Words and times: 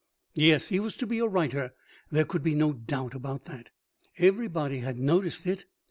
Yes, 0.33 0.69
he 0.69 0.79
was 0.79 0.97
to 0.97 1.05
be 1.05 1.19
a 1.19 1.27
writer; 1.27 1.75
there 2.11 2.25
could 2.25 2.41
be 2.41 2.55
no 2.55 2.73
doubt 2.73 3.13
about 3.13 3.45
that. 3.45 3.69
Everybody 4.17 4.79
had 4.79 4.97
noticed 4.97 5.45
it. 5.45 5.67